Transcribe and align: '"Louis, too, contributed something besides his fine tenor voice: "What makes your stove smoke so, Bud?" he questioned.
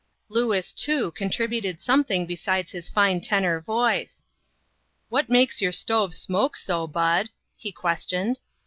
'"Louis, 0.29 0.71
too, 0.73 1.11
contributed 1.11 1.79
something 1.79 2.25
besides 2.25 2.71
his 2.71 2.89
fine 2.89 3.21
tenor 3.21 3.59
voice: 3.61 4.23
"What 5.09 5.29
makes 5.29 5.61
your 5.61 5.71
stove 5.71 6.15
smoke 6.15 6.57
so, 6.57 6.87
Bud?" 6.87 7.29
he 7.55 7.71
questioned. 7.71 8.39